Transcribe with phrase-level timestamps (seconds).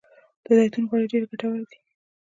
[0.43, 1.77] د زیتون غوړي ډیر ګټور دي.